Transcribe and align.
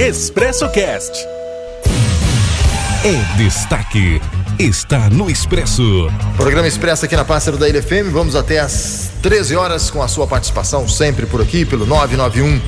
Expresso 0.00 0.68
Cast. 0.70 1.26
É 3.04 3.36
destaque. 3.36 4.22
Está 4.56 5.10
no 5.10 5.28
Expresso. 5.28 5.82
Programa 6.36 6.68
Expresso 6.68 7.04
aqui 7.04 7.16
na 7.16 7.24
Pássaro 7.24 7.58
da 7.58 7.68
Ilha 7.68 7.82
FM. 7.82 8.12
Vamos 8.12 8.36
até 8.36 8.60
às 8.60 9.10
13 9.22 9.56
horas 9.56 9.90
com 9.90 10.00
a 10.00 10.06
sua 10.06 10.24
participação 10.24 10.86
sempre 10.86 11.26
por 11.26 11.42
aqui 11.42 11.64
pelo 11.64 11.84
991 11.84 12.60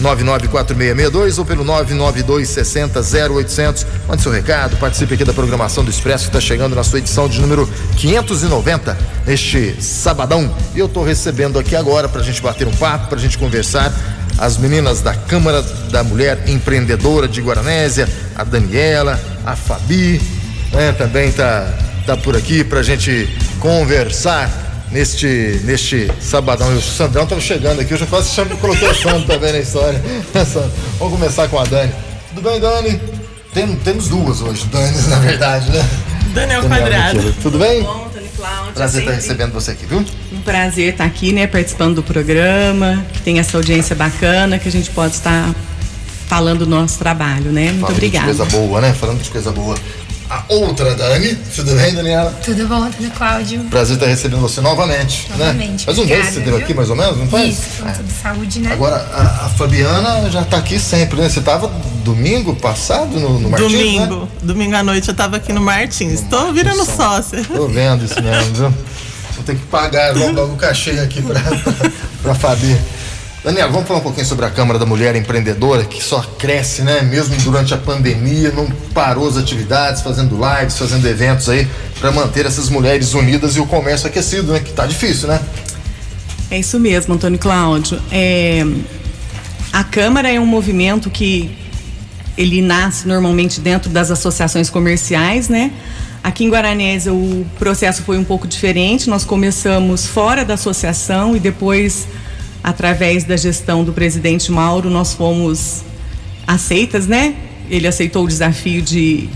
994662 0.00 1.38
ou 1.38 1.44
pelo 1.44 1.62
992 1.62 2.48
60 2.48 3.00
0800. 3.34 3.86
Mande 4.08 4.22
seu 4.22 4.32
recado, 4.32 4.78
participe 4.78 5.12
aqui 5.12 5.24
da 5.26 5.34
programação 5.34 5.84
do 5.84 5.90
Expresso 5.90 6.24
que 6.24 6.30
está 6.30 6.40
chegando 6.40 6.74
na 6.74 6.82
sua 6.82 7.00
edição 7.00 7.28
de 7.28 7.38
número 7.38 7.68
590 7.98 8.96
neste 9.26 9.76
sabadão. 9.82 10.50
E 10.74 10.78
eu 10.78 10.86
estou 10.86 11.04
recebendo 11.04 11.58
aqui 11.58 11.76
agora 11.76 12.08
para 12.08 12.22
a 12.22 12.24
gente 12.24 12.40
bater 12.40 12.66
um 12.66 12.72
papo, 12.72 13.08
para 13.08 13.18
a 13.18 13.20
gente 13.20 13.36
conversar 13.36 13.92
as 14.38 14.56
meninas 14.56 15.00
da 15.00 15.14
Câmara 15.14 15.60
da 15.90 16.04
Mulher 16.04 16.44
Empreendedora 16.46 17.26
de 17.26 17.40
Guaranésia, 17.40 18.08
a 18.36 18.44
Daniela, 18.44 19.20
a 19.44 19.56
Fabi, 19.56 20.20
né, 20.72 20.92
também 20.92 21.32
tá, 21.32 21.68
tá 22.06 22.16
por 22.16 22.36
aqui 22.36 22.62
para 22.62 22.80
a 22.80 22.82
gente 22.82 23.28
conversar 23.58 24.48
neste, 24.92 25.60
neste 25.64 26.10
sabadão. 26.20 26.72
E 26.72 26.78
o 26.78 26.80
Sandrão 26.80 27.24
estava 27.24 27.40
chegando 27.40 27.80
aqui, 27.80 27.92
eu 27.92 27.98
já 27.98 28.06
quase 28.06 28.30
chamo, 28.30 28.56
coloquei 28.58 28.88
o 28.88 28.94
Sandro 28.94 29.26
também 29.26 29.52
na 29.52 29.58
história. 29.58 30.00
Vamos 30.98 31.14
começar 31.14 31.48
com 31.48 31.58
a 31.58 31.64
Dani. 31.64 31.92
Tudo 32.34 32.48
bem, 32.48 32.60
Dani? 32.60 33.00
Tem, 33.52 33.74
temos 33.76 34.08
duas 34.08 34.40
hoje, 34.40 34.66
Dani, 34.66 35.02
na 35.08 35.18
verdade, 35.18 35.70
né? 35.70 35.88
Daniel 36.32 36.62
Quadrado. 36.62 37.34
Tudo 37.42 37.58
bem? 37.58 37.82
Bom, 37.82 38.07
Cláudia. 38.38 38.72
Prazer 38.72 39.00
estar 39.00 39.12
sempre 39.12 39.14
recebendo 39.14 39.52
você 39.52 39.72
aqui, 39.72 39.84
viu? 39.84 40.04
Um 40.32 40.40
prazer 40.42 40.92
estar 40.92 41.04
aqui, 41.04 41.32
né, 41.32 41.48
participando 41.48 41.96
do 41.96 42.02
programa, 42.04 43.04
que 43.12 43.20
tem 43.20 43.40
essa 43.40 43.56
audiência 43.56 43.96
bacana, 43.96 44.60
que 44.60 44.68
a 44.68 44.70
gente 44.72 44.90
pode 44.90 45.14
estar 45.14 45.52
falando 46.28 46.60
do 46.60 46.66
nosso 46.66 47.00
trabalho, 47.00 47.50
né? 47.50 47.64
Muito 47.72 47.80
Falando 47.80 47.96
obrigada. 47.96 48.32
De 48.32 48.36
coisa 48.36 48.56
boa, 48.56 48.80
né? 48.80 48.92
Falando 48.94 49.20
de 49.20 49.30
coisa 49.30 49.50
boa. 49.50 49.74
A 50.30 50.44
outra 50.48 50.94
Dani, 50.94 51.34
tudo 51.56 51.74
bem, 51.74 51.94
Daniela? 51.94 52.30
Tudo 52.44 52.66
bom, 52.68 52.82
Antônio 52.82 53.10
Cláudio? 53.12 53.60
Prazer 53.70 53.94
estar 53.96 54.06
recebendo 54.06 54.40
você 54.42 54.60
novamente. 54.60 55.26
Né? 55.30 55.36
Novamente, 55.38 55.86
Faz 55.86 55.96
um 55.98 56.04
mês 56.04 56.26
que 56.26 56.32
você 56.34 56.38
esteve 56.40 56.62
aqui, 56.62 56.74
mais 56.74 56.90
ou 56.90 56.96
menos, 56.96 57.16
não 57.16 57.26
faz? 57.28 57.48
Isso, 57.48 57.62
falando 57.78 57.96
sobre 57.96 58.12
saúde, 58.22 58.60
né? 58.60 58.72
Agora, 58.72 58.96
a, 58.96 59.46
a 59.46 59.48
Fabiana 59.48 60.30
já 60.30 60.42
está 60.42 60.58
aqui 60.58 60.78
sempre, 60.78 61.18
né? 61.18 61.30
Você 61.30 61.38
estava 61.38 61.68
domingo 62.04 62.54
passado 62.56 63.18
no, 63.18 63.38
no 63.40 63.48
Martins, 63.48 63.72
Domingo, 63.72 64.16
né? 64.22 64.28
domingo 64.42 64.76
à 64.76 64.82
noite 64.82 65.08
eu 65.08 65.14
tava 65.14 65.36
aqui 65.36 65.50
no 65.52 65.62
Martins. 65.62 66.20
Tô 66.28 66.52
virando 66.52 66.84
São- 66.84 66.96
sócia. 66.96 67.42
Tô 67.44 67.66
vendo 67.66 68.04
isso 68.04 68.22
mesmo, 68.22 68.54
viu? 68.54 68.74
Vou 69.34 69.44
ter 69.46 69.54
que 69.56 69.64
pagar 69.66 70.14
logo, 70.14 70.32
logo 70.32 70.52
o 70.52 70.56
cachê 70.56 70.90
aqui 71.00 71.22
pra, 71.22 71.40
pra, 71.40 71.90
pra 72.22 72.34
Fabi. 72.34 72.76
Daniela, 73.42 73.70
vamos 73.70 73.86
falar 73.86 74.00
um 74.00 74.02
pouquinho 74.02 74.26
sobre 74.26 74.44
a 74.44 74.50
Câmara 74.50 74.78
da 74.78 74.84
Mulher 74.84 75.14
Empreendedora, 75.14 75.84
que 75.84 76.02
só 76.02 76.20
cresce, 76.38 76.82
né? 76.82 77.02
Mesmo 77.02 77.36
durante 77.36 77.72
a 77.72 77.76
pandemia, 77.76 78.50
não 78.50 78.66
parou 78.92 79.28
as 79.28 79.36
atividades, 79.36 80.02
fazendo 80.02 80.36
lives, 80.36 80.76
fazendo 80.76 81.06
eventos 81.06 81.48
aí, 81.48 81.66
para 82.00 82.10
manter 82.10 82.46
essas 82.46 82.68
mulheres 82.68 83.14
unidas 83.14 83.56
e 83.56 83.60
o 83.60 83.66
comércio 83.66 84.08
aquecido, 84.08 84.52
né? 84.52 84.60
Que 84.60 84.72
tá 84.72 84.86
difícil, 84.86 85.28
né? 85.28 85.40
É 86.50 86.58
isso 86.58 86.80
mesmo, 86.80 87.14
Antônio 87.14 87.38
Cláudio. 87.38 88.00
É, 88.10 88.64
a 89.72 89.84
Câmara 89.84 90.32
é 90.32 90.40
um 90.40 90.46
movimento 90.46 91.08
que 91.08 91.56
ele 92.36 92.62
nasce 92.62 93.06
normalmente 93.06 93.60
dentro 93.60 93.90
das 93.90 94.10
associações 94.10 94.70
comerciais, 94.70 95.48
né? 95.48 95.72
Aqui 96.22 96.44
em 96.44 96.48
Guaranésia 96.48 97.12
o 97.12 97.46
processo 97.58 98.02
foi 98.02 98.18
um 98.18 98.24
pouco 98.24 98.46
diferente. 98.46 99.08
Nós 99.08 99.24
começamos 99.24 100.06
fora 100.06 100.44
da 100.44 100.54
associação 100.54 101.36
e 101.36 101.40
depois, 101.40 102.06
através 102.68 103.24
da 103.24 103.36
gestão 103.36 103.84
do 103.84 103.92
presidente 103.92 104.50
Mauro, 104.52 104.90
nós 104.90 105.14
fomos 105.14 105.82
aceitas, 106.46 107.06
né? 107.06 107.34
Ele 107.70 107.86
aceitou 107.86 108.24
o 108.24 108.28
desafio 108.28 108.80
de 108.82 109.28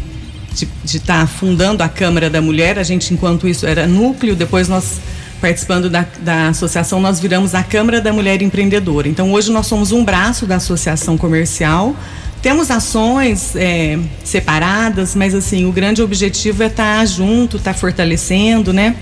de 0.85 0.97
estar 0.99 1.27
fundando 1.27 1.83
a 1.83 1.89
Câmara 1.89 2.29
da 2.29 2.41
Mulher. 2.41 2.79
A 2.79 2.83
gente, 2.83 3.13
enquanto 3.13 3.49
isso, 3.49 3.67
era 3.67 3.87
núcleo. 3.87 4.37
Depois 4.37 4.69
nós, 4.69 5.01
participando 5.41 5.89
da, 5.89 6.07
da 6.21 6.49
associação, 6.49 7.01
nós 7.01 7.19
viramos 7.19 7.55
a 7.55 7.63
Câmara 7.63 8.01
da 8.01 8.13
Mulher 8.13 8.43
Empreendedora. 8.43 9.09
Então, 9.09 9.33
hoje 9.33 9.51
nós 9.51 9.67
somos 9.67 9.93
um 9.93 10.05
braço 10.05 10.47
da 10.47 10.57
associação 10.57 11.17
comercial. 11.17 11.97
Temos 12.41 12.71
ações 12.71 13.55
é, 13.55 13.99
separadas, 14.25 15.15
mas 15.15 15.35
assim, 15.35 15.65
o 15.65 15.73
grande 15.73 16.03
objetivo 16.03 16.63
é 16.63 16.67
estar 16.67 17.07
junto, 17.07 17.57
estar 17.57 17.73
fortalecendo, 17.75 18.73
né? 18.73 18.97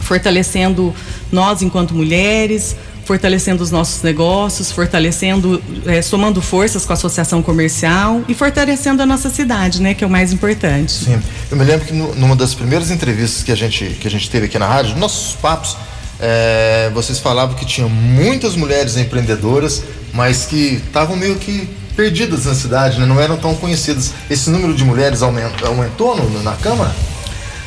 Fortalecendo 0.00 0.94
nós 1.30 1.60
enquanto 1.60 1.94
mulheres, 1.94 2.74
fortalecendo 3.04 3.62
os 3.62 3.70
nossos 3.70 4.02
negócios, 4.02 4.70
fortalecendo, 4.70 5.62
é, 5.86 6.00
somando 6.02 6.40
forças 6.40 6.84
com 6.86 6.92
a 6.92 6.94
associação 6.94 7.42
comercial 7.42 8.22
e 8.28 8.34
fortalecendo 8.34 9.02
a 9.02 9.06
nossa 9.06 9.28
cidade, 9.28 9.82
né? 9.82 9.92
Que 9.94 10.04
é 10.04 10.06
o 10.06 10.10
mais 10.10 10.32
importante. 10.32 10.92
Sim. 10.92 11.20
Eu 11.50 11.56
me 11.56 11.64
lembro 11.64 11.84
que 11.86 11.92
no- 11.92 12.14
numa 12.14 12.36
das 12.36 12.54
primeiras 12.54 12.90
entrevistas 12.90 13.42
que 13.42 13.50
a 13.52 13.56
gente, 13.56 13.84
que 14.00 14.06
a 14.06 14.10
gente 14.10 14.30
teve 14.30 14.46
aqui 14.46 14.58
na 14.58 14.66
rádio, 14.68 14.96
nossos 14.96 15.34
papos, 15.34 15.76
é, 16.20 16.90
vocês 16.94 17.18
falavam 17.18 17.56
que 17.56 17.64
tinham 17.66 17.88
muitas 17.88 18.54
mulheres 18.54 18.96
empreendedoras, 18.96 19.82
mas 20.12 20.44
que 20.46 20.80
estavam 20.86 21.16
meio 21.16 21.34
que 21.36 21.68
perdidas 21.96 22.46
na 22.46 22.54
cidade, 22.54 22.98
né? 23.00 23.04
não 23.06 23.20
eram 23.20 23.36
tão 23.36 23.54
conhecidas. 23.54 24.12
Esse 24.30 24.48
número 24.48 24.72
de 24.74 24.84
mulheres 24.84 25.20
aumentou, 25.22 25.68
aumentou 25.68 26.16
no- 26.16 26.42
na 26.42 26.52
Câmara? 26.52 26.94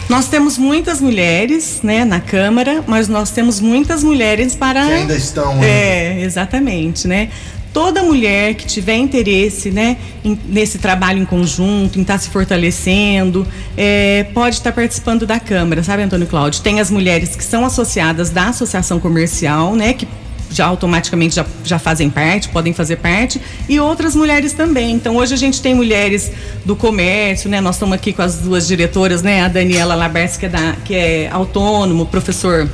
Nós 0.07 0.27
temos 0.27 0.57
muitas 0.57 1.01
mulheres, 1.01 1.79
né, 1.81 2.05
na 2.05 2.19
Câmara, 2.19 2.83
mas 2.85 3.07
nós 3.07 3.31
temos 3.31 3.59
muitas 3.59 4.03
mulheres 4.03 4.55
para 4.55 4.85
Que 4.85 4.91
ainda 4.93 5.15
estão, 5.15 5.55
né? 5.55 5.67
É, 5.67 6.21
exatamente, 6.21 7.07
né? 7.07 7.29
Toda 7.73 8.01
mulher 8.03 8.53
que 8.53 8.65
tiver 8.65 8.95
interesse, 8.95 9.69
né, 9.71 9.97
em- 10.23 10.39
nesse 10.47 10.77
trabalho 10.77 11.19
em 11.21 11.25
conjunto, 11.25 11.97
em 11.99 12.03
estar 12.03 12.17
se 12.19 12.29
fortalecendo, 12.29 13.45
é, 13.75 14.25
pode 14.33 14.55
estar 14.57 14.71
participando 14.71 15.25
da 15.25 15.39
Câmara, 15.39 15.83
sabe, 15.83 16.03
Antônio 16.03 16.27
Cláudio? 16.27 16.61
Tem 16.61 16.79
as 16.79 16.89
mulheres 16.89 17.35
que 17.35 17.43
são 17.43 17.65
associadas 17.65 18.29
da 18.29 18.49
Associação 18.49 18.99
Comercial, 18.99 19.75
né, 19.75 19.91
que 19.93 20.07
já 20.55 20.65
automaticamente 20.65 21.35
já, 21.35 21.45
já 21.63 21.77
fazem 21.77 22.09
parte, 22.09 22.49
podem 22.49 22.73
fazer 22.73 22.97
parte, 22.97 23.41
e 23.67 23.79
outras 23.79 24.15
mulheres 24.15 24.53
também. 24.53 24.95
Então 24.95 25.15
hoje 25.17 25.33
a 25.33 25.37
gente 25.37 25.61
tem 25.61 25.75
mulheres 25.75 26.31
do 26.63 26.75
comércio, 26.75 27.49
né? 27.49 27.59
Nós 27.61 27.75
estamos 27.75 27.95
aqui 27.95 28.13
com 28.13 28.21
as 28.21 28.37
duas 28.37 28.67
diretoras, 28.67 29.21
né? 29.21 29.41
A 29.41 29.47
Daniela 29.47 29.95
Labers, 29.95 30.37
que 30.37 30.45
é, 30.45 30.49
da, 30.49 30.75
que 30.85 30.95
é 30.95 31.29
autônomo, 31.29 32.05
professor 32.05 32.69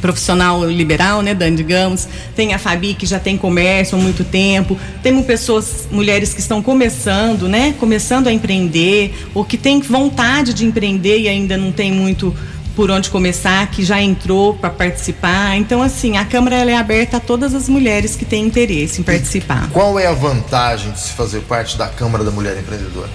profissional 0.00 0.64
liberal, 0.64 1.22
né, 1.22 1.34
Dani, 1.34 1.56
digamos. 1.56 2.08
Tem 2.34 2.54
a 2.54 2.58
Fabi, 2.58 2.94
que 2.94 3.06
já 3.06 3.18
tem 3.18 3.36
comércio 3.36 3.98
há 3.98 4.00
muito 4.00 4.24
tempo. 4.24 4.78
Temos 5.02 5.26
pessoas, 5.26 5.88
mulheres 5.90 6.32
que 6.32 6.40
estão 6.40 6.62
começando, 6.62 7.48
né, 7.48 7.74
começando 7.78 8.26
a 8.26 8.32
empreender, 8.32 9.14
ou 9.34 9.44
que 9.44 9.56
têm 9.56 9.80
vontade 9.80 10.54
de 10.54 10.64
empreender 10.64 11.20
e 11.20 11.28
ainda 11.28 11.56
não 11.56 11.70
tem 11.70 11.92
muito 11.92 12.34
por 12.74 12.90
onde 12.90 13.10
começar, 13.10 13.66
que 13.70 13.84
já 13.84 14.00
entrou 14.00 14.54
para 14.54 14.70
participar. 14.70 15.56
Então, 15.56 15.82
assim, 15.82 16.16
a 16.16 16.24
Câmara 16.24 16.56
é 16.56 16.76
aberta 16.76 17.16
a 17.18 17.20
todas 17.20 17.54
as 17.54 17.68
mulheres 17.68 18.16
que 18.16 18.24
têm 18.24 18.44
interesse 18.44 19.00
em 19.00 19.04
participar. 19.04 19.68
Qual 19.72 19.98
é 19.98 20.06
a 20.06 20.12
vantagem 20.12 20.92
de 20.92 21.00
se 21.00 21.12
fazer 21.12 21.40
parte 21.40 21.76
da 21.76 21.88
Câmara 21.88 22.24
da 22.24 22.30
Mulher 22.30 22.56
Empreendedora? 22.58 23.10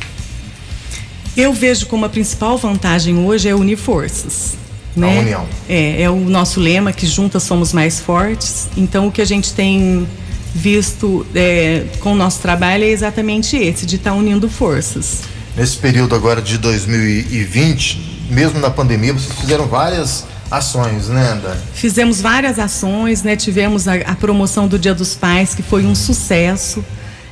Eu 1.36 1.52
vejo 1.54 1.88
como 1.88 2.06
a 2.06 2.10
principal 2.10 2.58
vantagem 2.58 3.18
hoje 3.26 3.50
é 3.50 3.56
unir 3.56 3.78
forças. 3.78 4.54
Né? 4.96 5.18
A 5.18 5.22
união. 5.22 5.46
É, 5.68 6.04
é 6.04 6.10
o 6.10 6.16
nosso 6.16 6.60
lema 6.60 6.94
que 6.94 7.06
juntas 7.06 7.44
somos 7.44 7.74
mais 7.74 8.00
fortes. 8.00 8.70
Então 8.78 9.08
o 9.08 9.12
que 9.12 9.22
a 9.22 9.26
gente 9.26 9.54
tem 9.54 10.08
visto 10.54 11.28
é, 11.36 11.84
com 12.00 12.14
o 12.14 12.16
nosso 12.16 12.40
trabalho 12.40 12.86
é 12.86 12.88
exatamente 12.88 13.58
esse, 13.58 13.86
de 13.86 13.98
estar 13.98 14.14
unindo 14.14 14.50
forças. 14.50 15.24
Nesse 15.58 15.76
período 15.78 16.16
agora 16.16 16.42
de 16.42 16.58
2020, 16.58 18.15
mesmo 18.30 18.60
na 18.60 18.70
pandemia, 18.70 19.14
vocês 19.14 19.38
fizeram 19.40 19.68
várias 19.68 20.26
ações, 20.50 21.10
né, 21.10 21.40
Dani? 21.42 21.60
Fizemos 21.74 22.22
várias 22.22 22.60
ações, 22.60 23.24
né? 23.24 23.36
Tivemos 23.36 23.88
a, 23.88 23.96
a 23.96 24.16
promoção 24.16 24.68
do 24.68 24.78
Dia 24.78 24.94
dos 24.94 25.16
Pais, 25.16 25.54
que 25.54 25.64
foi 25.64 25.86
um 25.86 25.96
sucesso. 25.96 26.84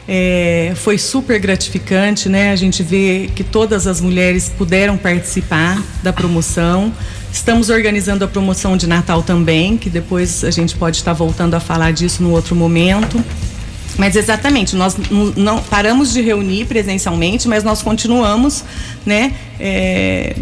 É, 0.07 0.73
foi 0.75 0.97
super 0.97 1.39
gratificante, 1.39 2.27
né? 2.27 2.51
A 2.51 2.55
gente 2.55 2.83
vê 2.83 3.29
que 3.35 3.43
todas 3.43 3.87
as 3.87 4.01
mulheres 4.01 4.51
puderam 4.57 4.97
participar 4.97 5.81
da 6.01 6.11
promoção. 6.11 6.91
Estamos 7.31 7.69
organizando 7.69 8.25
a 8.25 8.27
promoção 8.27 8.75
de 8.75 8.85
Natal 8.85 9.23
também, 9.23 9.77
que 9.77 9.89
depois 9.89 10.43
a 10.43 10.51
gente 10.51 10.75
pode 10.75 10.97
estar 10.97 11.13
voltando 11.13 11.53
a 11.53 11.59
falar 11.59 11.91
disso 11.91 12.21
no 12.21 12.31
outro 12.31 12.55
momento. 12.55 13.23
Mas 13.95 14.15
exatamente, 14.15 14.75
nós 14.75 14.97
não 15.37 15.61
paramos 15.61 16.11
de 16.11 16.19
reunir 16.19 16.65
presencialmente, 16.65 17.47
mas 17.47 17.63
nós 17.63 17.83
continuamos, 17.83 18.63
né? 19.05 19.33
é, 19.59 20.35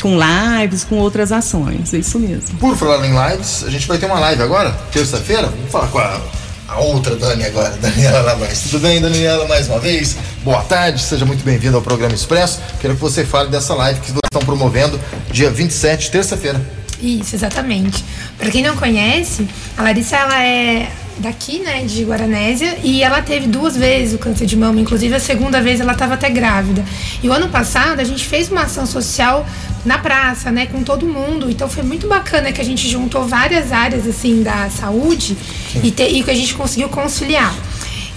com 0.00 0.16
lives, 0.16 0.84
com 0.84 0.96
outras 0.96 1.32
ações, 1.32 1.92
é 1.94 1.98
isso 1.98 2.18
mesmo. 2.18 2.58
Por 2.58 2.76
falar 2.76 3.04
em 3.06 3.12
lives, 3.12 3.64
a 3.64 3.70
gente 3.70 3.86
vai 3.86 3.98
ter 3.98 4.06
uma 4.06 4.20
live 4.20 4.42
agora, 4.42 4.70
terça-feira. 4.92 5.46
Vamos 5.48 5.70
falar 5.70 5.88
com 5.88 5.98
a, 5.98 6.20
a 6.68 6.80
outra 6.80 7.16
Dani 7.16 7.44
agora, 7.44 7.70
Daniela 7.80 8.20
Lavaz. 8.20 8.62
Tudo 8.62 8.80
bem, 8.80 9.00
Daniela, 9.00 9.46
mais 9.48 9.68
uma 9.68 9.78
vez? 9.78 10.16
Boa 10.44 10.62
tarde, 10.62 11.02
seja 11.02 11.24
muito 11.24 11.44
bem-vindo 11.44 11.76
ao 11.76 11.82
programa 11.82 12.14
Expresso. 12.14 12.60
Quero 12.80 12.94
que 12.94 13.00
você 13.00 13.24
fale 13.24 13.50
dessa 13.50 13.74
live 13.74 14.00
que 14.00 14.08
vocês 14.08 14.20
estão 14.24 14.42
promovendo 14.42 15.00
dia 15.30 15.50
27, 15.50 16.10
terça-feira. 16.10 16.60
Isso, 17.00 17.34
exatamente. 17.34 18.04
Para 18.38 18.50
quem 18.50 18.62
não 18.62 18.76
conhece, 18.76 19.46
a 19.76 19.82
Larissa 19.82 20.16
ela 20.16 20.42
é 20.42 20.90
daqui, 21.18 21.60
né, 21.60 21.84
de 21.84 22.04
Guaranésia, 22.04 22.78
e 22.82 23.02
ela 23.02 23.22
teve 23.22 23.46
duas 23.46 23.76
vezes 23.76 24.14
o 24.14 24.18
câncer 24.18 24.46
de 24.46 24.56
mama, 24.56 24.80
inclusive 24.80 25.14
a 25.14 25.20
segunda 25.20 25.60
vez 25.60 25.80
ela 25.80 25.92
estava 25.92 26.14
até 26.14 26.28
grávida. 26.28 26.84
E 27.22 27.28
o 27.28 27.32
ano 27.32 27.48
passado 27.48 28.00
a 28.00 28.04
gente 28.04 28.24
fez 28.24 28.50
uma 28.50 28.62
ação 28.62 28.86
social 28.86 29.46
na 29.84 29.98
praça, 29.98 30.50
né, 30.50 30.66
com 30.66 30.82
todo 30.82 31.06
mundo. 31.06 31.50
Então 31.50 31.68
foi 31.68 31.82
muito 31.82 32.06
bacana 32.08 32.52
que 32.52 32.60
a 32.60 32.64
gente 32.64 32.88
juntou 32.88 33.26
várias 33.26 33.72
áreas 33.72 34.06
assim 34.06 34.42
da 34.42 34.68
saúde 34.68 35.36
e, 35.82 35.90
te, 35.90 36.02
e 36.02 36.22
que 36.22 36.30
a 36.30 36.34
gente 36.34 36.54
conseguiu 36.54 36.88
conciliar. 36.88 37.54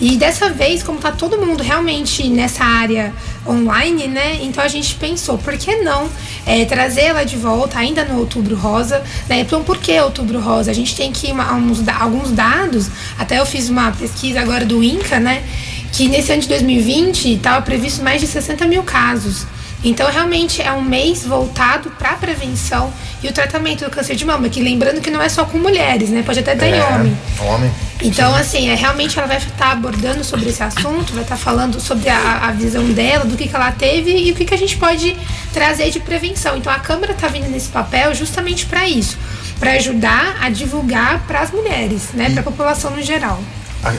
E 0.01 0.16
dessa 0.16 0.50
vez, 0.50 0.81
como 0.81 0.98
tá 0.98 1.12
todo 1.12 1.38
mundo 1.38 1.62
realmente 1.62 2.28
nessa 2.30 2.63
área 2.63 3.13
online, 3.46 4.07
né? 4.07 4.40
Então 4.42 4.63
a 4.63 4.68
gente 4.68 4.96
pensou, 4.96 5.38
por 5.38 5.57
que 5.57 5.75
não 5.78 6.10
é, 6.46 6.63
trazer 6.63 7.01
ela 7.01 7.24
de 7.25 7.36
volta 7.36 7.78
ainda 7.78 8.06
no 8.06 8.19
Outubro 8.19 8.56
Rosa, 8.56 9.04
né? 9.28 9.42
Então 9.42 9.63
por 9.63 9.78
que 9.78 10.00
Outubro 10.00 10.40
Rosa? 10.40 10.72
A 10.72 10.74
gente 10.74 10.96
tem 10.96 11.12
que 11.12 11.31
uma, 11.31 11.54
uns, 11.54 11.86
alguns 11.88 12.31
dados, 12.31 12.90
até 13.18 13.40
eu 13.40 13.46
fiz 13.46 13.69
uma 13.69 13.92
pesquisa 13.92 14.40
agora 14.40 14.66
do 14.66 14.81
INCA, 14.81 15.19
né? 15.19 15.44
Que 15.92 16.07
nesse 16.07 16.31
ano 16.31 16.42
de 16.42 16.48
2020 16.48 17.34
estava 17.34 17.62
previsto 17.62 18.02
mais 18.02 18.22
de 18.22 18.28
60 18.28 18.66
mil 18.68 18.84
casos. 18.84 19.45
Então, 19.84 20.10
realmente 20.12 20.62
é 20.62 20.72
um 20.74 20.81
mês 20.81 21.25
voltado 21.25 21.90
para 21.92 22.12
a 22.12 22.16
prevenção 22.16 22.92
e 23.24 23.28
o 23.28 23.31
tratamento 23.31 23.86
do 23.86 23.90
câncer 23.90 24.16
de 24.16 24.25
mama, 24.25 24.50
que 24.50 24.62
lembrando 24.62 25.00
que 25.00 25.10
não 25.10 25.22
é 25.22 25.30
só 25.30 25.45
com 25.45 25.57
mulheres, 25.57 26.10
né? 26.10 26.22
Pode 26.22 26.40
até 26.40 26.54
ter 26.56 26.74
é, 26.74 26.84
homem. 26.84 27.18
Homem. 27.40 27.72
Então, 28.01 28.34
Sim. 28.34 28.40
assim, 28.40 28.69
é, 28.69 28.75
realmente 28.75 29.18
ela 29.18 29.28
vai 29.28 29.38
estar 29.38 29.72
abordando 29.72 30.24
sobre 30.24 30.50
esse 30.50 30.63
assunto, 30.63 31.13
vai 31.13 31.24
estar 31.24 31.36
falando 31.36 31.81
sobre 31.81 32.07
a, 32.10 32.48
a 32.48 32.51
visão 32.51 32.86
dela, 32.94 33.25
do 33.25 33.36
que, 33.36 33.48
que 33.48 33.56
ela 33.56 33.72
teve 33.72 34.12
e 34.12 34.31
o 34.31 34.36
que, 34.36 34.46
que 34.46 34.54
a 34.54 34.57
gente 34.57 34.78
pode 34.78 35.18
trazer 35.54 35.90
de 35.92 36.00
prevenção. 36.00 36.56
Então, 36.56 36.72
a 36.72 36.80
Câmara 36.80 37.12
está 37.12 37.28
vindo 37.28 37.50
nesse 37.50 37.68
papel 37.69 38.16
justamente 38.16 38.66
para 38.66 38.88
isso, 38.88 39.18
para 39.60 39.72
ajudar 39.74 40.38
a 40.42 40.50
divulgar 40.50 41.19
para 41.28 41.42
as 41.42 41.51
mulheres, 41.51 42.10
né? 42.13 42.30
Para 42.30 42.40
a 42.40 42.44
população 42.44 42.92
no 42.92 43.01
geral. 43.01 43.42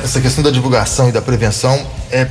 Essa 0.03 0.21
questão 0.21 0.43
da 0.43 0.51
divulgação 0.51 1.09
e 1.09 1.13
da 1.13 1.21
prevenção 1.21 1.87
é 2.11 2.27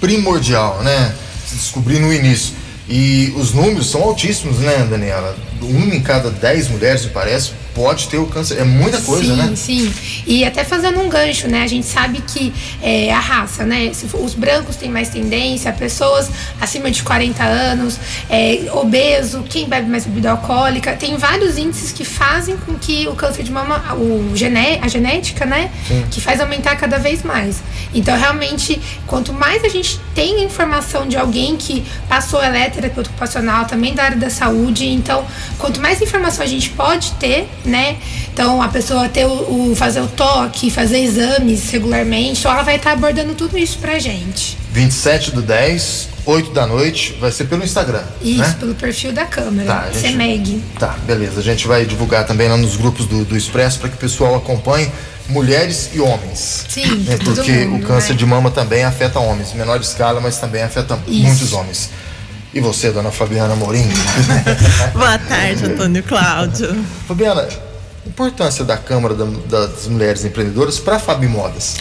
primordial, 0.00 0.82
né? 0.82 1.14
Se 1.46 1.56
descobrir 1.56 2.00
no 2.00 2.12
início. 2.12 2.54
E 2.86 3.32
os 3.36 3.54
números 3.54 3.90
são 3.90 4.02
altíssimos, 4.02 4.58
né, 4.58 4.86
Daniela? 4.90 5.34
Uma 5.62 5.94
em 5.94 6.02
cada 6.02 6.30
dez 6.30 6.68
mulheres, 6.68 7.04
me 7.04 7.10
parece, 7.10 7.52
pode 7.74 8.08
ter 8.08 8.18
o 8.18 8.26
câncer. 8.26 8.58
É 8.58 8.64
muita 8.64 9.00
coisa, 9.00 9.24
sim, 9.24 9.36
né? 9.36 9.56
Sim, 9.56 9.94
E 10.26 10.44
até 10.44 10.64
fazendo 10.64 11.00
um 11.00 11.08
gancho, 11.08 11.48
né? 11.48 11.62
A 11.62 11.66
gente 11.66 11.86
sabe 11.86 12.22
que 12.26 12.52
é, 12.80 13.12
a 13.12 13.18
raça, 13.18 13.64
né? 13.64 13.90
Os 14.14 14.34
brancos 14.34 14.76
têm 14.76 14.90
mais 14.90 15.08
tendência, 15.08 15.72
pessoas 15.72 16.30
acima 16.60 16.90
de 16.90 17.02
40 17.02 17.42
anos, 17.42 17.98
é, 18.30 18.66
obeso, 18.72 19.44
quem 19.48 19.68
bebe 19.68 19.90
mais 19.90 20.04
bebida 20.06 20.30
alcoólica. 20.30 20.94
Tem 20.94 21.16
vários 21.16 21.58
índices 21.58 21.92
que 21.92 22.04
fazem 22.04 22.56
com 22.56 22.74
que 22.74 23.08
o 23.08 23.14
câncer 23.14 23.42
de 23.42 23.50
mama, 23.50 23.94
o 23.94 24.36
gené, 24.36 24.78
a 24.80 24.88
genética, 24.88 25.44
né? 25.44 25.70
Sim. 25.86 26.04
Que 26.10 26.20
faz 26.20 26.40
aumentar 26.40 26.76
cada 26.76 26.98
vez 26.98 27.22
mais. 27.22 27.62
Então, 27.92 28.16
realmente, 28.16 28.80
quanto 29.06 29.32
mais 29.32 29.64
a 29.64 29.68
gente 29.68 30.00
tem 30.14 30.44
informação 30.44 31.06
de 31.08 31.16
alguém 31.16 31.56
que 31.56 31.84
passou 32.08 32.42
eletroterapeuta 32.42 33.10
ocupacional, 33.10 33.64
também 33.66 33.94
da 33.94 34.04
área 34.04 34.16
da 34.16 34.30
saúde, 34.30 34.86
então, 34.86 35.26
quanto 35.58 35.80
mais 35.80 36.00
informação 36.00 36.44
a 36.44 36.48
gente 36.48 36.70
pode 36.70 37.12
ter, 37.12 37.48
né? 37.64 37.96
Então 38.32 38.60
a 38.60 38.68
pessoa 38.68 39.08
ter 39.08 39.26
o, 39.26 39.70
o 39.70 39.76
fazer 39.76 40.00
o 40.00 40.08
toque, 40.08 40.70
fazer 40.70 40.98
exames 40.98 41.70
regularmente, 41.70 42.40
então 42.40 42.52
ela 42.52 42.62
vai 42.62 42.76
estar 42.76 42.90
tá 42.90 42.96
abordando 42.96 43.34
tudo 43.34 43.56
isso 43.58 43.78
pra 43.78 43.98
gente. 43.98 44.56
27 44.72 45.30
do 45.30 45.40
10, 45.42 46.08
8 46.26 46.50
da 46.50 46.66
noite, 46.66 47.16
vai 47.20 47.30
ser 47.30 47.44
pelo 47.44 47.62
Instagram. 47.62 48.02
Isso, 48.20 48.40
né? 48.40 48.56
pelo 48.58 48.74
perfil 48.74 49.12
da 49.12 49.24
câmera. 49.24 49.72
Tá, 49.72 49.90
gente, 49.90 50.00
CEMEG. 50.00 50.62
Tá, 50.78 50.96
beleza. 51.06 51.40
A 51.40 51.42
gente 51.42 51.66
vai 51.66 51.84
divulgar 51.84 52.26
também 52.26 52.48
lá 52.48 52.56
nos 52.56 52.76
grupos 52.76 53.06
do, 53.06 53.24
do 53.24 53.36
Expresso 53.36 53.78
para 53.78 53.88
que 53.88 53.94
o 53.96 53.98
pessoal 53.98 54.34
acompanhe 54.34 54.90
mulheres 55.28 55.90
e 55.94 56.00
homens. 56.00 56.64
Sim, 56.68 56.86
né? 57.04 57.18
Porque 57.22 57.64
mundo, 57.64 57.84
o 57.84 57.86
câncer 57.86 58.12
né? 58.12 58.18
de 58.18 58.26
mama 58.26 58.50
também 58.50 58.84
afeta 58.84 59.18
homens, 59.18 59.52
menor 59.54 59.80
escala, 59.80 60.20
mas 60.20 60.36
também 60.38 60.62
afeta 60.62 60.98
Isso. 61.06 61.22
muitos 61.22 61.52
homens. 61.52 61.90
E 62.54 62.60
você, 62.60 62.92
dona 62.92 63.10
Fabiana 63.10 63.56
Morim? 63.56 63.82
Boa 64.94 65.18
tarde, 65.18 65.64
Antônio 65.64 66.04
Cláudio. 66.04 66.72
Fabiana, 67.08 67.48
importância 68.06 68.64
da 68.64 68.76
Câmara 68.76 69.12
das 69.12 69.88
Mulheres 69.88 70.24
Empreendedoras 70.24 70.78
para 70.78 70.94
a 70.94 70.98
Fabi 71.00 71.26
Modas. 71.26 71.78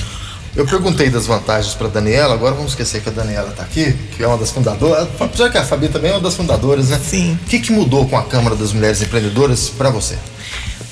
Eu 0.56 0.66
perguntei 0.66 1.12
das 1.12 1.28
vantagens 1.28 1.76
para 1.76 1.90
Daniela, 1.90 2.34
agora 2.34 2.56
vamos 2.56 2.72
esquecer 2.72 3.04
que 3.04 3.10
a 3.10 3.12
Daniela 3.12 3.50
está 3.50 3.62
aqui, 3.62 3.94
que 4.18 4.24
é 4.24 4.28
uma 4.28 4.38
das 4.38 4.50
fundadoras. 4.50 5.08
Já 5.36 5.48
que 5.48 5.60
a 5.60 5.64
Fabi 5.64 5.90
também 5.90 6.10
é 6.10 6.16
uma 6.16 6.22
das 6.22 6.34
fundadoras, 6.34 6.90
né? 6.90 7.00
Sim. 7.08 7.38
O 7.44 7.50
que, 7.50 7.60
que 7.60 7.72
mudou 7.72 8.10
com 8.10 8.18
a 8.18 8.24
Câmara 8.24 8.56
das 8.56 8.74
Mulheres 8.74 9.00
Empreendedoras 9.00 9.70
para 9.70 9.92
você? 9.92 10.18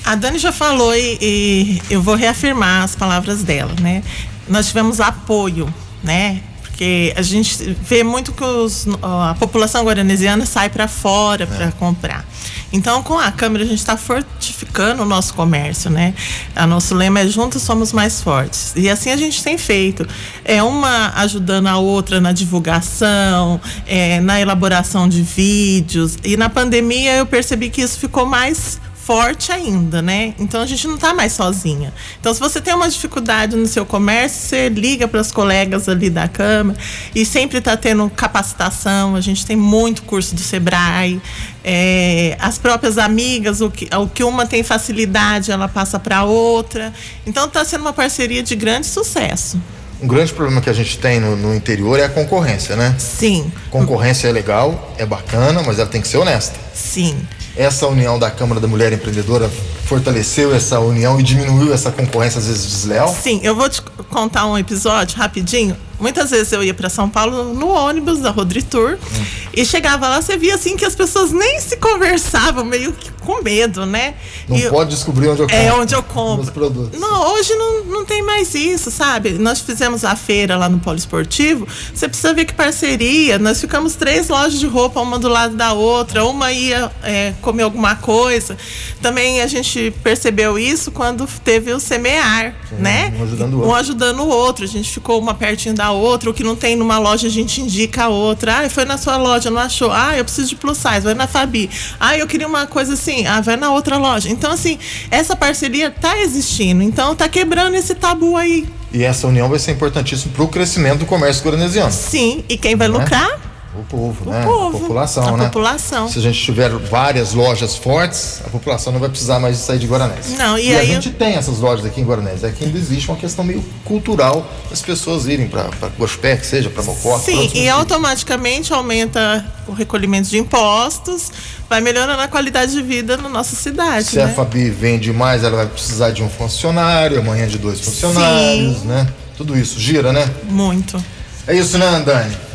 A 0.04 0.14
Dani 0.14 0.38
já 0.38 0.52
falou 0.52 0.94
e, 0.94 1.18
e 1.20 1.82
eu 1.90 2.00
vou 2.00 2.14
reafirmar 2.14 2.84
as 2.84 2.94
palavras 2.94 3.42
dela, 3.42 3.74
né? 3.80 4.04
Nós 4.48 4.68
tivemos 4.68 5.00
apoio, 5.00 5.72
né? 6.04 6.40
Porque 6.82 7.12
a 7.16 7.22
gente 7.22 7.76
vê 7.80 8.02
muito 8.02 8.32
que 8.32 8.42
os, 8.42 8.88
a 9.00 9.36
população 9.38 9.84
guaranesiana 9.84 10.44
sai 10.44 10.68
para 10.68 10.88
fora 10.88 11.44
é. 11.44 11.46
para 11.46 11.70
comprar. 11.72 12.26
Então, 12.72 13.02
com 13.02 13.18
a 13.18 13.30
Câmara, 13.30 13.62
a 13.62 13.66
gente 13.66 13.78
está 13.78 13.96
fortificando 13.96 15.02
o 15.02 15.04
nosso 15.04 15.34
comércio, 15.34 15.90
né? 15.90 16.12
O 16.56 16.66
nosso 16.66 16.94
lema 16.94 17.20
é 17.20 17.26
Juntos 17.28 17.62
Somos 17.62 17.92
Mais 17.92 18.20
Fortes. 18.20 18.72
E 18.74 18.88
assim 18.88 19.10
a 19.10 19.16
gente 19.16 19.44
tem 19.44 19.56
feito. 19.56 20.08
É 20.44 20.60
uma 20.62 21.12
ajudando 21.16 21.68
a 21.68 21.76
outra 21.76 22.20
na 22.20 22.32
divulgação, 22.32 23.60
é, 23.86 24.18
na 24.20 24.40
elaboração 24.40 25.08
de 25.08 25.22
vídeos. 25.22 26.18
E 26.24 26.36
na 26.36 26.48
pandemia 26.48 27.14
eu 27.14 27.26
percebi 27.26 27.68
que 27.68 27.82
isso 27.82 27.98
ficou 27.98 28.26
mais 28.26 28.80
forte 29.04 29.50
ainda, 29.50 30.00
né? 30.00 30.32
Então 30.38 30.62
a 30.62 30.66
gente 30.66 30.86
não 30.86 30.94
está 30.94 31.12
mais 31.12 31.32
sozinha. 31.32 31.92
Então, 32.20 32.32
se 32.32 32.38
você 32.38 32.60
tem 32.60 32.72
uma 32.72 32.88
dificuldade 32.88 33.56
no 33.56 33.66
seu 33.66 33.84
comércio, 33.84 34.40
você 34.42 34.68
liga 34.68 35.08
para 35.08 35.20
os 35.20 35.32
colegas 35.32 35.88
ali 35.88 36.08
da 36.08 36.28
Câmara 36.28 36.78
e 37.14 37.26
sempre 37.26 37.58
está 37.58 37.76
tendo 37.76 38.08
capacitação. 38.10 39.16
A 39.16 39.20
gente 39.20 39.44
tem 39.44 39.56
muito 39.56 40.02
curso 40.04 40.34
do 40.34 40.40
Sebrae. 40.40 41.20
É, 41.64 42.36
as 42.40 42.58
próprias 42.58 42.96
amigas, 42.96 43.60
o 43.60 43.70
que, 43.70 43.88
o 43.94 44.08
que 44.08 44.22
uma 44.22 44.46
tem 44.46 44.62
facilidade, 44.62 45.50
ela 45.50 45.68
passa 45.68 45.98
para 45.98 46.22
outra. 46.24 46.92
Então, 47.26 47.46
está 47.46 47.64
sendo 47.64 47.80
uma 47.80 47.92
parceria 47.92 48.42
de 48.42 48.54
grande 48.54 48.86
sucesso. 48.86 49.60
Um 50.00 50.06
grande 50.06 50.32
problema 50.32 50.60
que 50.60 50.70
a 50.70 50.72
gente 50.72 50.98
tem 50.98 51.20
no, 51.20 51.36
no, 51.36 51.54
interior 51.54 51.98
é 51.98 52.04
a 52.04 52.08
concorrência, 52.08 52.74
né? 52.74 52.94
Sim. 52.98 53.52
Concorrência 53.70 54.26
é 54.28 54.32
legal, 54.32 54.92
é 54.98 55.06
bacana, 55.06 55.62
mas 55.64 55.78
ela 55.78 55.88
tem 55.88 56.00
que 56.00 56.08
ser 56.08 56.18
honesta. 56.18 56.58
Sim 56.74 57.16
essa 57.56 57.86
união 57.86 58.18
da 58.18 58.30
Câmara 58.30 58.60
da 58.60 58.66
Mulher 58.66 58.92
Empreendedora 58.92 59.50
fortaleceu 59.84 60.54
essa 60.54 60.80
união 60.80 61.20
e 61.20 61.22
diminuiu 61.22 61.72
essa 61.72 61.90
concorrência 61.90 62.38
às 62.38 62.46
vezes 62.46 62.64
desleal? 62.64 63.14
Sim, 63.14 63.40
eu 63.42 63.54
vou 63.54 63.68
te 63.68 63.82
contar 64.08 64.46
um 64.46 64.56
episódio 64.56 65.18
rapidinho. 65.18 65.76
Muitas 66.00 66.30
vezes 66.30 66.52
eu 66.52 66.64
ia 66.64 66.74
para 66.74 66.88
São 66.88 67.08
Paulo 67.08 67.52
no 67.54 67.68
ônibus 67.68 68.20
da 68.20 68.30
Rodritur 68.30 68.94
hum. 68.94 69.24
e 69.54 69.64
chegava 69.64 70.08
lá, 70.08 70.20
você 70.20 70.36
via 70.36 70.54
assim 70.54 70.76
que 70.76 70.84
as 70.84 70.94
pessoas 70.94 71.30
nem 71.30 71.60
se 71.60 71.76
conversavam, 71.76 72.64
meio 72.64 72.92
que 72.92 73.10
com 73.22 73.42
medo, 73.42 73.86
né? 73.86 74.14
Não 74.48 74.60
pode 74.70 74.90
descobrir 74.90 75.28
onde 75.28 75.42
eu 75.42 75.46
compro. 75.48 75.64
É 75.64 75.72
onde 75.72 75.94
eu 75.94 76.02
compro. 76.02 76.42
Os 76.42 76.50
produtos. 76.50 77.00
Não, 77.00 77.32
hoje 77.34 77.54
não, 77.54 77.84
não 77.84 78.04
tem 78.04 78.22
mais 78.22 78.54
isso, 78.54 78.90
sabe? 78.90 79.30
Nós 79.30 79.60
fizemos 79.60 80.04
a 80.04 80.14
feira 80.14 80.56
lá 80.56 80.68
no 80.68 80.78
Polo 80.78 80.96
Esportivo. 80.96 81.66
Você 81.94 82.08
precisa 82.08 82.34
ver 82.34 82.44
que 82.44 82.54
parceria. 82.54 83.38
Nós 83.38 83.60
ficamos 83.60 83.94
três 83.94 84.28
lojas 84.28 84.58
de 84.58 84.66
roupa, 84.66 85.00
uma 85.00 85.18
do 85.18 85.28
lado 85.28 85.56
da 85.56 85.72
outra. 85.72 86.24
Uma 86.24 86.52
ia 86.52 86.90
é, 87.02 87.32
comer 87.40 87.62
alguma 87.62 87.96
coisa. 87.96 88.56
Também 89.00 89.40
a 89.40 89.46
gente 89.46 89.92
percebeu 90.02 90.58
isso 90.58 90.90
quando 90.90 91.26
teve 91.44 91.72
o 91.72 91.80
semear, 91.80 92.54
Sim, 92.68 92.76
né? 92.76 93.14
Um 93.18 93.22
ajudando 93.22 93.52
o 93.52 93.56
outro. 93.56 93.70
Um 93.70 93.74
ajudando 93.74 94.20
o 94.20 94.28
outro. 94.28 94.64
A 94.64 94.68
gente 94.68 94.90
ficou 94.90 95.18
uma 95.18 95.34
pertinho 95.34 95.74
da 95.74 95.90
outra. 95.90 96.30
O 96.30 96.34
que 96.34 96.44
não 96.44 96.56
tem 96.56 96.76
numa 96.76 96.98
loja, 96.98 97.26
a 97.26 97.30
gente 97.30 97.60
indica 97.60 98.04
a 98.04 98.08
outra. 98.08 98.60
Ah, 98.60 98.70
foi 98.70 98.84
na 98.84 98.98
sua 98.98 99.16
loja, 99.16 99.50
não 99.50 99.60
achou? 99.60 99.90
Ah, 99.90 100.16
eu 100.16 100.24
preciso 100.24 100.48
de 100.48 100.56
plus 100.56 100.78
size, 100.78 101.00
vai 101.00 101.14
na 101.14 101.26
Fabi. 101.26 101.70
Ah, 101.98 102.16
eu 102.16 102.26
queria 102.26 102.46
uma 102.46 102.66
coisa 102.66 102.94
assim, 102.94 103.11
ah, 103.26 103.40
vai 103.40 103.56
na 103.56 103.72
outra 103.72 103.96
loja. 103.96 104.28
Então, 104.28 104.50
assim, 104.50 104.78
essa 105.10 105.36
parceria 105.36 105.90
tá 105.90 106.18
existindo. 106.18 106.82
Então, 106.82 107.14
tá 107.14 107.28
quebrando 107.28 107.74
esse 107.74 107.94
tabu 107.94 108.36
aí. 108.36 108.66
E 108.92 109.02
essa 109.02 109.26
união 109.26 109.48
vai 109.48 109.58
ser 109.58 109.72
importantíssima 109.72 110.32
para 110.34 110.42
o 110.42 110.48
crescimento 110.48 111.00
do 111.00 111.06
comércio 111.06 111.44
guaranesiano. 111.44 111.90
Sim, 111.90 112.44
e 112.48 112.58
quem 112.58 112.76
vai 112.76 112.88
né? 112.88 112.98
lucrar? 112.98 113.51
O 113.82 113.84
povo, 113.84 114.30
o 114.30 114.32
né? 114.32 114.44
Povo, 114.44 114.76
a 114.76 114.80
população, 114.80 115.34
a 115.34 115.36
né? 115.36 115.44
população. 115.46 116.08
Se 116.08 116.18
a 116.18 116.22
gente 116.22 116.40
tiver 116.40 116.70
várias 116.70 117.32
lojas 117.32 117.76
fortes, 117.76 118.40
a 118.46 118.48
população 118.48 118.92
não 118.92 119.00
vai 119.00 119.08
precisar 119.08 119.40
mais 119.40 119.56
de 119.56 119.62
sair 119.62 119.78
de 119.78 119.86
Guaranés. 119.86 120.36
Não, 120.38 120.56
e, 120.56 120.68
e 120.68 120.76
aí 120.76 120.80
a 120.80 120.84
gente 120.84 121.08
eu... 121.08 121.14
tem 121.14 121.34
essas 121.34 121.58
lojas 121.58 121.84
aqui 121.84 122.00
em 122.00 122.04
Guaranés. 122.04 122.44
É 122.44 122.50
que 122.50 122.64
ainda 122.64 122.78
existe 122.78 123.08
uma 123.08 123.16
questão 123.16 123.44
meio 123.44 123.62
cultural 123.84 124.46
das 124.70 124.80
pessoas 124.80 125.26
irem 125.26 125.48
para 125.48 125.68
Gospé, 125.98 126.36
que 126.36 126.46
seja 126.46 126.70
para 126.70 126.82
Mocó. 126.84 127.18
Sim, 127.18 127.50
e 127.54 127.68
automaticamente 127.68 128.72
aumenta 128.72 129.44
o 129.66 129.72
recolhimento 129.72 130.28
de 130.28 130.38
impostos, 130.38 131.32
vai 131.68 131.80
melhorando 131.80 132.22
a 132.22 132.28
qualidade 132.28 132.72
de 132.72 132.82
vida 132.82 133.16
na 133.16 133.28
nossa 133.28 133.56
cidade. 133.56 134.04
Se 134.06 134.16
né? 134.16 134.24
a 134.24 134.28
Fabi 134.28 134.70
vende 134.70 135.12
mais, 135.12 135.42
ela 135.42 135.56
vai 135.56 135.66
precisar 135.66 136.10
de 136.10 136.22
um 136.22 136.30
funcionário, 136.30 137.18
amanhã 137.18 137.48
de 137.48 137.58
dois 137.58 137.80
funcionários, 137.80 138.78
Sim. 138.78 138.86
né? 138.86 139.08
Tudo 139.36 139.58
isso 139.58 139.80
gira, 139.80 140.12
né? 140.12 140.30
Muito. 140.44 141.02
É 141.48 141.56
isso, 141.56 141.76
né, 141.76 141.86
Andani? 141.86 142.51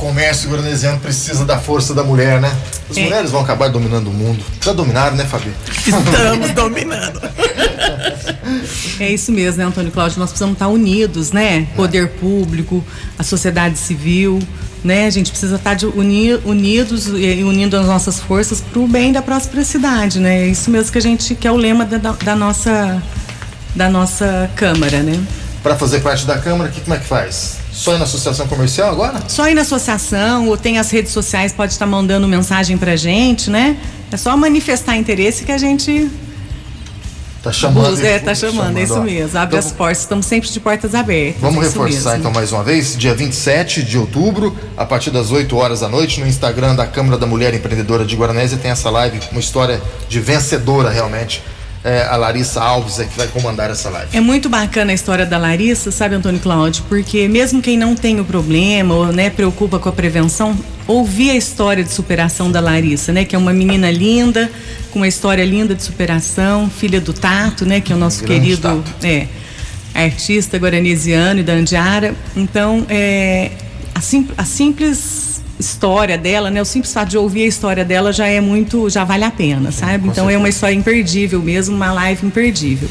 Comércio 0.00 0.50
guaranesiano 0.50 0.98
precisa 0.98 1.44
da 1.44 1.58
força 1.58 1.94
da 1.94 2.02
mulher, 2.02 2.40
né? 2.40 2.50
As 2.88 2.96
é. 2.96 3.04
mulheres 3.04 3.30
vão 3.30 3.42
acabar 3.42 3.68
dominando 3.68 4.08
o 4.08 4.12
mundo. 4.12 4.42
Já 4.60 4.72
dominaram, 4.72 5.14
né, 5.14 5.24
Fabi? 5.24 5.52
Estamos 5.86 6.50
dominando. 6.52 7.20
É 8.98 9.12
isso 9.12 9.30
mesmo, 9.30 9.58
né, 9.58 9.64
Antônio 9.64 9.92
Cláudio? 9.92 10.18
Nós 10.18 10.30
precisamos 10.30 10.54
estar 10.54 10.68
unidos, 10.68 11.32
né? 11.32 11.68
Poder 11.76 12.08
público, 12.12 12.84
a 13.18 13.22
sociedade 13.22 13.78
civil, 13.78 14.40
né? 14.82 15.06
A 15.06 15.10
gente 15.10 15.30
precisa 15.30 15.56
estar 15.56 15.74
de 15.74 15.86
uni, 15.86 16.34
unidos 16.44 17.06
e 17.06 17.44
unindo 17.44 17.76
as 17.76 17.86
nossas 17.86 18.18
forças 18.18 18.60
para 18.60 18.80
o 18.80 18.88
bem 18.88 19.12
da 19.12 19.20
próxima 19.22 19.62
cidade, 19.62 20.18
né? 20.18 20.44
É 20.44 20.48
isso 20.48 20.70
mesmo 20.70 20.90
que 20.90 20.98
a 20.98 21.02
gente 21.02 21.34
que 21.34 21.46
é 21.46 21.52
o 21.52 21.56
lema 21.56 21.84
da, 21.84 22.12
da 22.12 22.34
nossa 22.34 23.02
da 23.74 23.88
nossa 23.88 24.50
câmara, 24.56 25.02
né? 25.02 25.22
Para 25.62 25.76
fazer 25.76 26.00
parte 26.00 26.26
da 26.26 26.38
câmara, 26.38 26.70
que, 26.70 26.80
como 26.80 26.94
é 26.94 26.98
que 26.98 27.06
faz? 27.06 27.58
Só 27.80 27.94
ir 27.94 27.98
na 27.98 28.04
associação 28.04 28.46
comercial 28.46 28.90
agora? 28.90 29.22
Só 29.26 29.48
ir 29.48 29.54
na 29.54 29.62
associação 29.62 30.48
ou 30.48 30.56
tem 30.58 30.78
as 30.78 30.90
redes 30.90 31.12
sociais, 31.12 31.50
pode 31.50 31.72
estar 31.72 31.86
mandando 31.86 32.28
mensagem 32.28 32.76
pra 32.76 32.94
gente, 32.94 33.48
né? 33.48 33.74
É 34.12 34.18
só 34.18 34.36
manifestar 34.36 34.96
interesse 34.96 35.44
que 35.44 35.52
a 35.52 35.56
gente 35.56 36.10
Tá 37.42 37.50
chamando. 37.50 37.98
é, 38.04 38.18
tá 38.18 38.34
chamando, 38.34 38.56
chamando, 38.56 38.76
é 38.76 38.82
isso 38.82 39.00
mesmo. 39.00 39.38
Abre 39.38 39.56
então, 39.56 39.66
as 39.66 39.72
portas, 39.74 40.00
estamos 40.00 40.26
sempre 40.26 40.50
de 40.50 40.60
portas 40.60 40.94
abertas. 40.94 41.40
Vamos 41.40 41.64
é 41.64 41.68
reforçar 41.68 42.18
então 42.18 42.30
mais 42.30 42.52
uma 42.52 42.62
vez, 42.62 42.94
dia 42.98 43.14
27 43.14 43.82
de 43.82 43.96
outubro, 43.96 44.54
a 44.76 44.84
partir 44.84 45.10
das 45.10 45.30
8 45.30 45.56
horas 45.56 45.80
da 45.80 45.88
noite, 45.88 46.20
no 46.20 46.26
Instagram 46.26 46.74
da 46.74 46.86
Câmara 46.86 47.16
da 47.16 47.26
Mulher 47.26 47.54
Empreendedora 47.54 48.04
de 48.04 48.14
Guaranésia, 48.14 48.58
tem 48.58 48.70
essa 48.70 48.90
live, 48.90 49.18
uma 49.32 49.40
história 49.40 49.80
de 50.06 50.20
vencedora 50.20 50.90
realmente 50.90 51.42
é, 51.82 52.02
a 52.02 52.16
Larissa 52.16 52.60
Alves 52.60 52.98
é 52.98 53.04
que 53.04 53.16
vai 53.16 53.26
comandar 53.28 53.70
essa 53.70 53.88
live. 53.88 54.16
É 54.16 54.20
muito 54.20 54.48
bacana 54.48 54.92
a 54.92 54.94
história 54.94 55.24
da 55.24 55.38
Larissa, 55.38 55.90
sabe, 55.90 56.14
Antônio 56.14 56.40
Cláudio? 56.40 56.84
Porque 56.88 57.26
mesmo 57.26 57.62
quem 57.62 57.76
não 57.76 57.94
tem 57.94 58.20
o 58.20 58.24
problema 58.24 58.94
ou 58.94 59.06
né, 59.06 59.30
preocupa 59.30 59.78
com 59.78 59.88
a 59.88 59.92
prevenção, 59.92 60.58
ouvir 60.86 61.30
a 61.30 61.36
história 61.36 61.82
de 61.82 61.90
superação 61.90 62.50
da 62.50 62.60
Larissa, 62.60 63.12
né? 63.12 63.24
Que 63.24 63.34
é 63.34 63.38
uma 63.38 63.52
menina 63.52 63.90
linda, 63.90 64.50
com 64.90 64.98
uma 64.98 65.08
história 65.08 65.44
linda 65.44 65.74
de 65.74 65.82
superação, 65.82 66.68
filha 66.68 67.00
do 67.00 67.14
Tato, 67.14 67.64
né? 67.64 67.80
Que 67.80 67.92
é 67.92 67.96
o 67.96 67.98
nosso 67.98 68.24
querido 68.24 68.62
tato. 68.62 69.06
é, 69.06 69.26
artista 69.94 70.58
guaranesiano 70.58 71.40
e 71.40 71.42
da 71.42 71.54
Andiara. 71.54 72.14
Então, 72.36 72.84
é, 72.90 73.52
a, 73.94 74.00
sim, 74.02 74.28
a 74.36 74.44
simples 74.44 75.19
história 75.60 76.18
dela, 76.18 76.50
né? 76.50 76.60
O 76.60 76.64
simples 76.64 76.92
fato 76.92 77.10
de 77.10 77.18
ouvir 77.18 77.44
a 77.44 77.46
história 77.46 77.84
dela 77.84 78.12
já 78.12 78.26
é 78.26 78.40
muito, 78.40 78.88
já 78.90 79.04
vale 79.04 79.24
a 79.24 79.30
pena, 79.30 79.70
sabe? 79.70 80.08
então 80.08 80.28
é 80.28 80.36
uma 80.36 80.48
história 80.48 80.74
imperdível 80.74 81.40
mesmo, 81.40 81.76
uma 81.76 81.92
live 81.92 82.26
imperdível. 82.26 82.88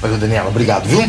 Valeu, 0.00 0.18
Daniela, 0.18 0.48
obrigado, 0.48 0.86
viu? 0.86 1.08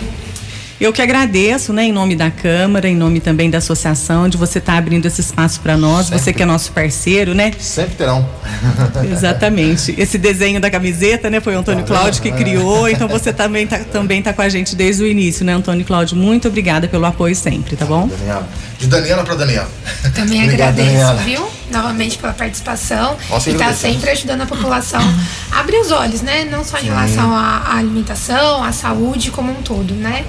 Eu 0.84 0.92
que 0.92 1.02
agradeço, 1.02 1.72
né, 1.72 1.86
em 1.86 1.94
nome 1.94 2.14
da 2.14 2.30
Câmara, 2.30 2.90
em 2.90 2.96
nome 2.98 3.22
também 3.22 3.50
da 3.50 3.60
associação, 3.60 4.28
de 4.28 4.36
você 4.36 4.60
estar 4.60 4.74
tá 4.74 4.78
abrindo 4.78 5.06
esse 5.06 5.22
espaço 5.22 5.62
para 5.62 5.78
nós. 5.78 6.08
Sempre. 6.08 6.20
Você 6.20 6.34
que 6.34 6.44
é 6.44 6.46
nosso 6.46 6.74
parceiro, 6.74 7.34
né? 7.34 7.54
Sempre 7.58 7.96
terão. 7.96 8.28
Exatamente. 9.10 9.96
Esse 9.98 10.18
desenho 10.18 10.60
da 10.60 10.70
camiseta, 10.70 11.30
né, 11.30 11.40
foi 11.40 11.56
o 11.56 11.60
Antônio 11.60 11.86
tá 11.86 11.88
Cláudio 11.88 12.22
que 12.22 12.30
criou, 12.34 12.90
então 12.90 13.08
você 13.08 13.32
também 13.32 13.66
tá, 13.66 13.80
também 13.80 14.22
tá 14.22 14.34
com 14.34 14.42
a 14.42 14.50
gente 14.50 14.76
desde 14.76 15.04
o 15.04 15.08
início, 15.08 15.46
né, 15.46 15.54
Antônio 15.54 15.86
Cláudio? 15.86 16.18
Muito 16.18 16.50
obrigada 16.50 16.86
pelo 16.86 17.06
apoio 17.06 17.34
sempre, 17.34 17.78
tá 17.78 17.86
bom? 17.86 18.10
Daniela. 18.10 18.50
De 18.78 18.88
Daniela 18.88 19.24
para 19.24 19.36
Daniela. 19.36 19.70
Também 20.14 20.44
Obrigado, 20.44 20.80
agradeço, 20.80 20.98
Daniela. 20.98 21.22
viu? 21.24 21.48
Novamente 21.72 22.18
pela 22.18 22.34
participação 22.34 23.16
Nossa, 23.30 23.50
e 23.50 23.54
tá 23.54 23.72
sempre 23.72 24.10
ajudando 24.10 24.42
a 24.42 24.46
população 24.46 25.02
a 25.50 25.62
abrir 25.62 25.78
os 25.78 25.92
olhos, 25.92 26.22
né? 26.22 26.44
Não 26.44 26.62
só 26.62 26.78
em 26.78 26.88
relação 26.88 27.34
à 27.34 27.78
alimentação, 27.78 28.62
à 28.62 28.74
saúde 28.74 29.32
como 29.32 29.50
um 29.50 29.62
todo, 29.62 29.94
né? 29.94 30.26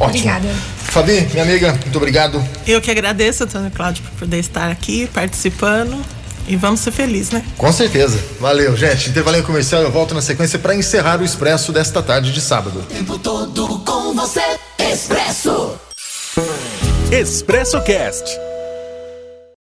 Ótimo. 0.00 0.08
Obrigada. 0.08 0.48
Fabi, 0.84 1.28
minha 1.30 1.42
amiga, 1.42 1.72
muito 1.72 1.96
obrigado. 1.96 2.42
Eu 2.66 2.80
que 2.80 2.90
agradeço, 2.90 3.44
Antônio 3.44 3.70
Cláudio, 3.70 4.02
por 4.02 4.20
poder 4.20 4.38
estar 4.38 4.70
aqui 4.70 5.06
participando. 5.12 6.02
E 6.48 6.56
vamos 6.56 6.80
ser 6.80 6.90
felizes, 6.90 7.30
né? 7.30 7.44
Com 7.56 7.72
certeza. 7.72 8.18
Valeu, 8.40 8.76
gente. 8.76 9.10
Intervalinho 9.10 9.44
comercial, 9.44 9.82
eu 9.82 9.90
volto 9.90 10.14
na 10.14 10.22
sequência 10.22 10.58
para 10.58 10.74
encerrar 10.74 11.20
o 11.20 11.24
Expresso 11.24 11.70
desta 11.70 12.02
tarde 12.02 12.32
de 12.32 12.40
sábado. 12.40 12.80
O 12.80 12.82
tempo 12.82 13.18
todo 13.18 13.78
com 13.80 14.14
você, 14.14 14.42
Expresso. 14.78 15.74
Expresso 17.12 17.80
Cast 17.82 18.49